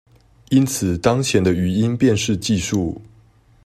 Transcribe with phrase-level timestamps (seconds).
[0.49, 2.97] 因此當前的語音辨識技術